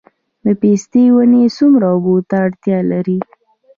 د 0.43 0.47
پستې 0.61 1.03
ونې 1.13 1.43
څومره 1.57 1.85
اوبو 1.93 2.15
ته 2.29 2.35
اړتیا 2.45 2.79
لري؟ 2.91 3.19